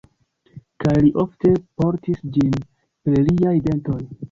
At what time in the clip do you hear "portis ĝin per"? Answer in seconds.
1.83-3.21